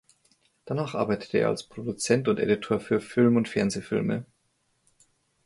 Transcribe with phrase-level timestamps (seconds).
[0.65, 4.25] Danach arbeitete er als Produzent und Editor für Film- und Fernsehfilme.